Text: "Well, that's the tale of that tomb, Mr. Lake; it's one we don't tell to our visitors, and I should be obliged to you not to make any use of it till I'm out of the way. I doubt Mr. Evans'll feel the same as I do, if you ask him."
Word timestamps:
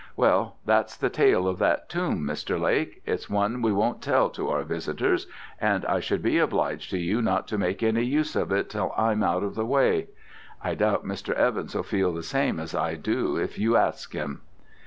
"Well, 0.15 0.57
that's 0.65 0.97
the 0.97 1.11
tale 1.11 1.47
of 1.47 1.59
that 1.59 1.87
tomb, 1.87 2.23
Mr. 2.25 2.59
Lake; 2.59 3.03
it's 3.05 3.29
one 3.29 3.61
we 3.61 3.69
don't 3.69 4.01
tell 4.01 4.31
to 4.31 4.49
our 4.49 4.63
visitors, 4.63 5.27
and 5.59 5.85
I 5.85 5.99
should 5.99 6.23
be 6.23 6.39
obliged 6.39 6.89
to 6.89 6.97
you 6.97 7.21
not 7.21 7.47
to 7.49 7.57
make 7.59 7.83
any 7.83 8.01
use 8.03 8.35
of 8.35 8.51
it 8.51 8.67
till 8.71 8.95
I'm 8.97 9.21
out 9.21 9.43
of 9.43 9.53
the 9.53 9.63
way. 9.63 10.07
I 10.59 10.73
doubt 10.73 11.05
Mr. 11.05 11.33
Evans'll 11.33 11.83
feel 11.83 12.13
the 12.13 12.23
same 12.23 12.59
as 12.59 12.73
I 12.73 12.95
do, 12.95 13.37
if 13.37 13.59
you 13.59 13.77
ask 13.77 14.13
him." 14.13 14.41